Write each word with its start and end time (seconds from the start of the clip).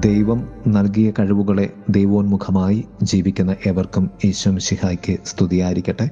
ദൈവം 0.00 0.48
നൽകിയ 0.66 1.12
കഴിവുകളെ 1.18 1.70
ദൈവോന്മുഖമായി 1.88 2.84
ജീവിക്കുന്ന 3.02 3.56
ഏവർക്കും 3.66 4.10
ഈശ്വം 4.24 4.58
ശിഹായ്ക്ക് 4.58 5.16
സ്തുതിയായിരിക്കട്ടെ. 5.24 6.10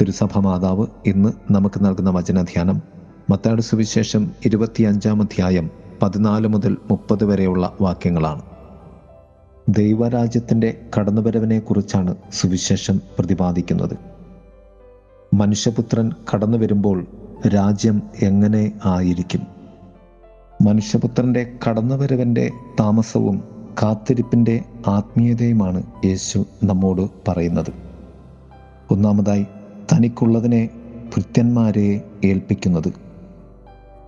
തിരുസഭ 0.00 0.38
മാതാവ് 0.38 0.86
ഇന്ന് 1.06 1.52
നമുക്ക് 1.52 1.84
നൽകുന്ന 1.84 2.10
വചനധ്യാനം 2.10 2.82
മത്താട് 3.30 3.62
സുവിശേഷം 3.62 4.30
ഇരുപത്തിയഞ്ചാം 4.44 5.22
അധ്യായം 5.22 5.70
പതിനാല് 6.02 6.46
മുതൽ 6.46 6.76
മുപ്പത് 6.90 7.24
വരെയുള്ള 7.24 7.76
വാക്യങ്ങളാണ്. 7.80 8.42
ദൈവരാജ്യത്തിന്റെ 9.68 10.80
കടന്നുവരവിനെക്കുറിച്ചാണ് 10.98 12.16
സുവിശേഷം 12.32 13.00
പ്രതിപാദിക്കുന്നത്. 13.18 13.98
മനുഷ്യപുത്രൻ 15.34 16.10
കടന്നു 16.34 16.58
വരുമ്പോൾ 16.58 17.06
രാജ്യം 17.48 18.02
എങ്ങനെ 18.22 18.72
ആയിരിക്കും? 18.84 19.55
മനുഷ്യപുത്രന്റെ 20.62 21.52
കടന്നുവരവന്റെ 21.68 22.50
താമസവും 22.80 23.44
കാത്തിരിപ്പിന്റെ 23.82 24.62
ആത്മീയതയുമാണ് 24.86 25.82
യേശു 26.04 26.46
നമ്മോട് 26.64 27.30
പറയുന്നത്. 27.30 27.72
ഒന്നാമതായി 28.90 29.46
തനിക്കുള്ളതിനെ 29.92 30.68
ഭൃത്യന്മാരെ 31.14 32.00
ഏൽപ്പിക്കുന്നത്. 32.24 32.92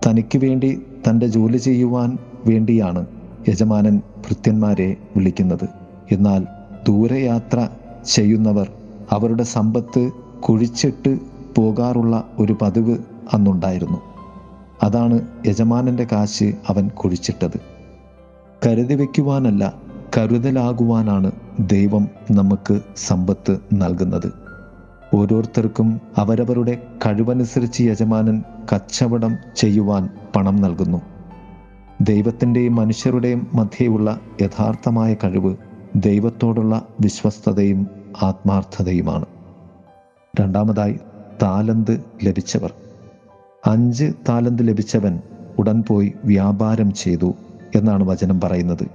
തനിക്ക് 0.07 0.37
വേണ്ടി 0.37 0.81
തന്റെ 1.09 1.27
ജോലി 1.27 1.57
ചെയ്യുവാൻ 1.57 2.17
വേണ്ടിയാണ് 2.45 3.05
യജമാനൻ 3.49 3.97
ഭൃത്യന്മാരെ 3.97 4.95
വിളിക്കുന്നത്. 5.15 5.67
എന്നാൽ 6.11 6.45
ദൂരയാത്ര 6.87 7.67
ചെയ്യുന്നവർ 8.05 8.71
അവരുടെ 9.11 9.43
സമ്പത്ത് 9.43 10.11
കുഴിച്ചിട്ട് 10.41 11.17
പോകാറുള്ള 11.55 12.27
ഒരു 12.39 12.57
പതിവ് 12.61 12.97
അന്നുണ്ടായിരുന്നു. 13.33 14.08
അതാണ് 14.83 15.27
യജമാനന്റെ 15.47 16.07
കാശ് 16.11 16.43
അവൻ 16.43 16.89
കുഴിച്ചിട്ടത്. 16.89 17.59
കരുതി 18.65 18.95
വയ്ക്കുവാനല്ല 18.95 19.73
കരുതലാകുവാനാണ് 20.17 21.31
ദൈവം 21.59 22.07
നമുക്ക് 22.31 22.81
സമ്പത്ത് 22.95 23.59
നൽകുന്നത്. 23.73 24.33
ഓരോരുത്തർക്കും 25.15 26.01
അവരവരുടെ 26.17 26.87
കഴിവനുസരിച്ച് 27.05 27.83
യജമാനൻ 27.83 28.43
കച്ചവടം 28.73 29.37
ചെയ്യുവാൻ 29.55 30.09
പണം 30.35 30.55
നൽകുന്നു. 30.55 31.01
ദൈവത്തിന്റെയും 32.01 32.75
മനുഷ്യരുടെയും 32.75 33.47
മധ്യയുള്ള 33.53 34.19
യഥാർത്ഥമായ 34.41 35.13
കഴിവ് 35.13 35.55
ദൈവത്തോടുള്ള 35.95 36.85
വിശ്വസ്തതയും 37.01 37.87
ആത്മാർത്ഥതയുമാണ്. 38.23 39.25
രണ്ടാമതായി 40.41 40.99
താലന്ത് 41.41 42.03
ലഭിച്ചവർ. 42.23 42.73
അഞ്ച് 43.67 44.13
താലന്ത് 44.29 44.67
ലഭിച്ചവൻ 44.67 45.21
ഉടൻ 45.59 45.83
പോയി 45.87 46.13
വ്യാപാരം 46.25 46.93
ചെയ്തു 46.93 47.33
എന്നാണ് 47.75 48.03
വചനം 48.03 48.41
പറയുന്നത്. 48.41 48.87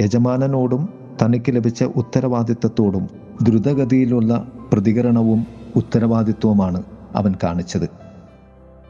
യജമാനനോടും 0.00 0.88
തനിക്ക് 1.22 1.56
ലഭിച്ച 1.56 1.84
ഉത്തരവാദിത്തത്തോടും 1.84 3.08
ദ്രുതഗതിയിലുള്ള 3.42 4.52
പ്രതികരണവും 4.72 5.46
ഉത്തരവാദിത്വവുമാണ് 5.76 6.82
അവൻ 7.14 7.34
കാണിച്ചത്. 7.44 7.88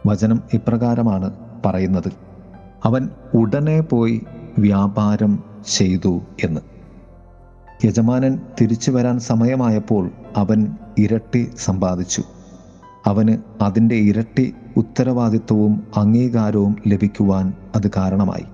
വചനം 0.06 0.42
ഇപ്രകാരമാണ് 0.54 1.30
പറയുന്നത്. 1.66 2.12
അവൻ 2.84 3.08
ഉടനെ 3.34 3.80
പോയി 3.80 4.22
വ്യാപാരം 4.58 5.44
ചെയ്തു 5.72 6.20
എന്ന്. 6.44 6.60
യജമാനൻ 7.84 8.40
തിരിച്ചു 8.60 8.90
വരാൻ 8.90 9.18
സമയമായപ്പോൾ 9.18 10.10
അവൻ 10.36 10.66
ഇരട്ടി 10.98 11.50
സമ്പാദിച്ചു. 11.56 12.22
അവന് 13.06 13.62
അതിന്റെ 13.62 13.94
ഇരട്ടി 13.94 14.54
ഉത്തരവാദിത്വവും 14.76 15.82
അംഗീകാരവും 15.96 16.76
ലഭിക്കുവാൻ 16.86 17.52
അത് 17.74 17.90
കാരണമായി. 17.96 18.44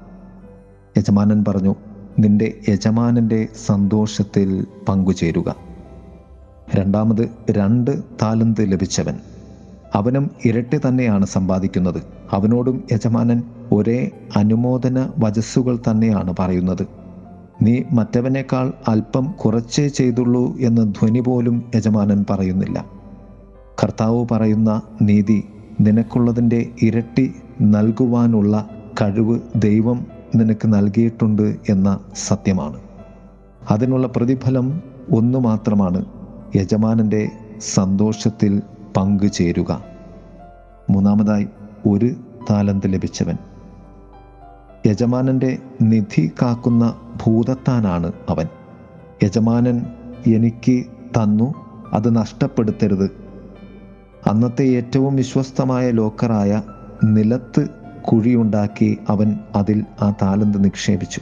യജമാനൻ 0.99 1.45
പറഞ്ഞു 1.49 1.75
നിന്റെ 2.19 2.59
യജമാനന്റെ 2.69 3.49
സന്തോഷത്തിൽ 3.67 4.67
പങ്കുചേരുക. 4.89 5.55
രണ്ടാമത് 6.75 7.31
രണ്ട് 7.51 8.03
താലന്ത് 8.23 8.73
ലഭിച്ചവൻ. 8.73 9.15
അവനും 9.95 10.31
ഇരട്ടി 10.45 10.79
തന്നെയാണ് 10.79 11.27
സമ്പാദിക്കുന്നത്. 11.27 12.03
അവനോടും 12.31 12.85
യജമാനൻ 12.93 13.43
ഒരേ 13.73 14.11
അനുമോദന 14.37 15.11
വജസ്സുകൾ 15.19 15.79
തന്നെയാണ് 15.91 16.35
പറയുന്നത്. 16.39 16.87
നീ 17.63 17.83
മറ്റവനേക്കാൾ 17.93 18.73
അല്പം 18.89 19.35
കുറച്ചേ 19.45 19.89
ചെയ്തുള്ളൂ 19.89 20.57
എന്ന് 20.61 20.83
ധ്വനി 20.83 21.21
പോലും 21.21 21.71
യജമാനൻ 21.75 22.25
പറയുന്നില്ല. 22.31 22.98
കർത്താവ് 23.83 24.27
പറയുന്ന 24.31 24.83
നീതി 25.03 25.49
നിനക്കുള്ളതിന്റെ 25.81 26.73
ഇരട്ടി 26.83 27.35
നൽകുവാനുള്ള 27.61 28.71
കഴിവ് 29.01 29.41
ദൈവം 29.57 30.07
നിനക്ക് 30.35 30.67
നൽകിയിട്ടുണ്ട് 30.67 31.57
എന്ന 31.69 32.01
സത്യമാണ്. 32.15 32.81
അതിനുള്ള 33.71 34.07
പ്രതിഫലം 34.07 34.83
ഒന്നു 35.17 35.39
മാത്രമാണ് 35.39 36.05
യജമാനന്റെ 36.57 37.29
സന്തോഷത്തിൽ 37.59 38.63
പങ്കുചേരുക 38.97 39.85
മൂന്നാമതായി 40.91 41.47
ഒരു 41.89 42.11
താലന്ത് 42.51 42.93
ലഭിച്ചവൻ. 42.93 43.37
യജമാനന്റെ 44.87 45.59
നിധി 45.83 46.31
കാക്കുന്ന 46.43 46.95
ഭൂതത്താനാണ് 47.27 48.13
അവൻ. 48.29 48.47
യജമാനൻ 49.23 49.87
എനിക്ക് 50.27 50.85
തന്നു 51.17 51.55
അത് 51.93 52.17
നഷ്ടപ്പെടുത്തരുത്. 52.17 53.28
അന്നത്തെ 54.29 54.63
ഏറ്റവും 54.63 55.17
വിശ്വസ്തമായ 55.17 55.91
ലോക്കറായ 55.91 56.63
നിലത്ത് 57.05 57.69
കുഴിയുണ്ടാക്കി 58.01 58.99
അവൻ 59.09 59.39
അതിൽ 59.57 59.85
ആ 60.03 60.15
താലന്ത് 60.23 60.65
നിക്ഷേപിച്ചു. 60.65 61.21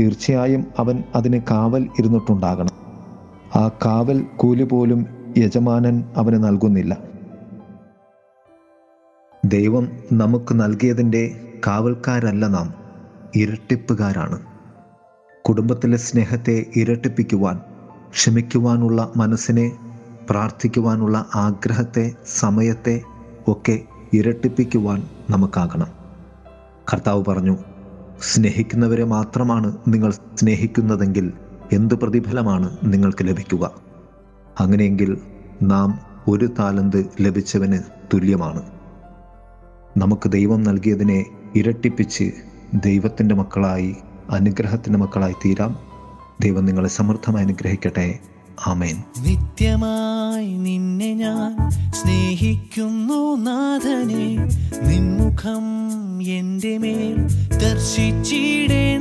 തീർച്ചയായും 0.00 0.66
അവൻ 0.78 1.04
അതിന് 1.14 1.40
കാവൽ 1.50 1.88
ഇരുന്നിട്ടുണ്ടാകണം. 1.98 2.70
ആ 3.58 3.68
കാവൽ 3.68 4.26
കൂലി 4.36 4.64
പോലും 4.64 5.06
യജമാനൻ 5.38 6.04
അവന് 6.16 6.44
നൽകുന്നില്ല. 6.44 6.98
ദൈവം 9.44 9.88
നമുക്ക് 10.12 10.54
നൽകിയതിന്റെ 10.54 11.52
കാവൽക്കാരല്ല 11.66 12.46
നാം 12.46 12.74
ഇരട്ടിപ്പുകാരാണ്. 13.36 14.38
കുടുംബത്തിലെ 15.48 15.96
സ്നേഹത്തെ 15.96 16.66
ഇരട്ടിപ്പിക്കുവാൻ 16.76 17.60
ക്ഷമിക്കുവാനുള്ള 18.10 19.12
മനസ്സിനെ 19.16 19.89
പ്രാർത്ഥിക്കുവാനുള്ള 20.30 21.26
ആഗ്രഹത്തെ 21.34 22.14
സമയത്തെ 22.26 23.02
ഒക്കെ 23.48 23.82
ഇരട്ടിപ്പിക്കുവാൻ 24.12 25.08
നമുക്കാകണം. 25.30 25.86
കർത്താവ് 26.92 27.24
പറഞ്ഞു 27.28 27.56
സ്നേഹിക്കുന്നവരെ 28.22 29.04
മാത്രമാണ് 29.04 29.76
നിങ്ങൾ 29.88 30.10
സ്നേഹിക്കുന്നതെങ്കിൽ 30.10 31.32
എന്ത് 31.72 31.94
പ്രതിഫലമാണ് 31.94 32.76
നിങ്ങൾക്ക് 32.84 33.28
ലഭിക്കുക? 33.28 33.70
അങ്ങനെയെങ്കിൽ 34.60 35.20
നാം 35.62 36.00
ഒരു 36.28 36.46
താലന്ത് 36.58 37.06
ലഭിച്ചവന് 37.20 37.78
തുല്യമാണ്. 38.14 38.62
നമുക്ക് 39.96 40.28
ദൈവം 40.28 40.62
നൽകിയതിനെ 40.62 41.24
ഇരട്ടിപ്പിച്ച് 41.56 42.32
ദൈവത്തിന്റെ 42.74 43.34
മക്കളായി 43.34 43.96
അനുഗ്രഹത്തിന്റെ 44.30 44.98
മക്കളായി 44.98 45.32
തീരാം. 45.32 45.76
ദൈവം 46.40 46.64
നിങ്ങളെ 46.64 46.88
സമൃദ്ധമായി 46.88 47.44
അനുഗ്രഹിക്കട്ടെ. 47.44 48.18
ആമേൻ. 48.66 49.02
നിത്യമായി 49.22 50.52
നിന്നെ 50.52 51.14
ഞാൻ 51.14 51.70
സ്നേഹിക്കുന്നു 51.90 53.36
നാഥനെ. 53.36 54.36
നിൻമുഖം 54.88 55.62
എന്റെ 56.22 56.78
മേൽ 56.78 57.16
ദർശിച്ചിടണേ. 57.58 58.99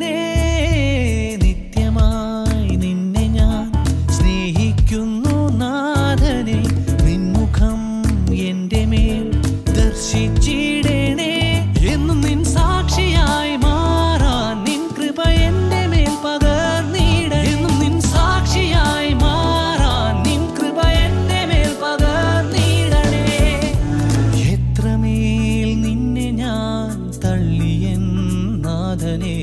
നാഥനെ 28.89 29.37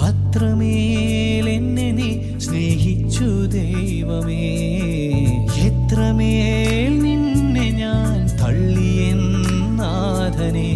അത്രമേൽ 0.00 1.46
എന്നെ 1.48 1.86
നീ 1.92 2.08
സ്നേഹിച്ചു 2.38 3.26
ദൈവമേ. 3.54 4.46
എത്രമേൽ 5.66 6.92
നിന്നെ 7.02 7.66
ഞാൻ 7.70 8.16
തള്ളിയൻ 8.40 9.20
നാഥനെ 9.80 10.68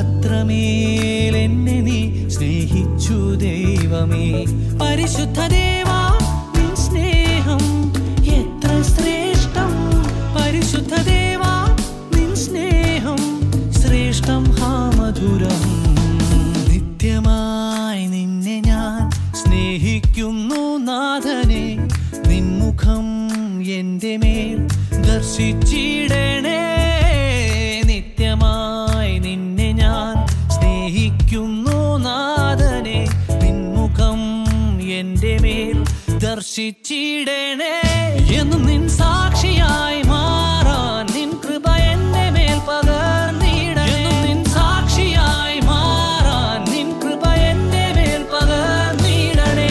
അത്രമേൽ 0.00 1.36
എന്നെ 1.36 1.78
നീ 1.80 2.00
സ്നേഹിച്ചു 2.28 3.18
ദൈവമേ. 3.36 4.26
പരിശുദ്ധ 4.82 5.40
ദേവാ 5.46 6.00
ദർശിച്ചിടണേ 36.54 37.76
എന്നും 38.38 38.62
നിൻ 38.66 38.82
സാക്ഷിയായി 38.96 40.00
മാറാൻ 40.08 41.04
നിൻ 41.14 41.30
കൃപ 41.44 41.66
എന്റെ 41.92 42.24
മേൽ 42.34 42.58
പകർന്നിടണേ. 42.68 43.86
നിൻ 44.24 44.40
സാക്ഷിയായി 44.54 45.60
മാറാൻ 45.68 46.58
നിൻ 46.72 46.88
കൃപ 47.02 47.24
എന്റെ 47.50 47.84
മേൽ 47.96 48.22
പകർന്നിടണേ. 48.34 49.70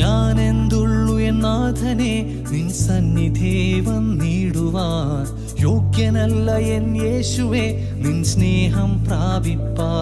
ഞാൻ 0.00 0.40
എന്തുള്ളു 0.48 1.14
എന്നാഥനെ 1.30 2.14
നിൻ 2.50 2.66
സന്നിധി 2.80 3.54
വന്നിടുവാൻ. 3.88 5.22
യോഗ്യനല്ല 5.66 6.50
എൻ 6.76 6.88
യേശുവെ 7.04 7.66
നിൻ 8.04 8.18
സ്നേഹം 8.24 8.90
പ്രാപിപ്പാ 9.06 9.92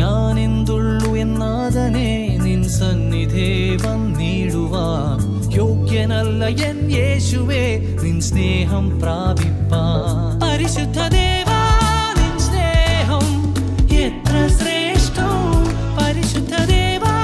ഞാൻ 0.00 0.34
എന്തുള്ളു 0.40 1.10
എന്നാഥനെ 1.22 2.10
സന്നിധേ 2.68 3.50
വന്നിടുവാൻ 3.84 5.18
യോഗ്യനല്ല 5.56 6.44
എൻ 6.64 6.90
യേശുവേ 6.90 7.64
നിൻ 8.02 8.20
സ്നേഹം 8.20 9.00
പ്രാപിപ്പാൻ 9.00 10.38
പരിശുദ്ധ 10.40 10.98
ദേവാ 11.08 11.60
നിൻ 12.18 12.34
സ്നേഹം 12.38 13.26
എത്ര 13.98 14.34
ശ്രേഷ്ഠം. 14.58 15.40
പരിശുദ്ധ 15.98 16.54
ദേവാ 16.64 17.16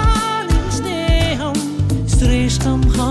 നിൻ 0.51 0.71
സ്നേഹം 0.71 1.57
ശ്രേഷ്ഠം 2.09 2.81
ഹാ 2.97 3.09